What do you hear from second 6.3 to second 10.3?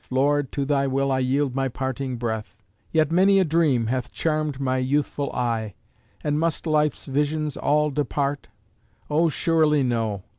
must life's visions all depart? Oh, surely no!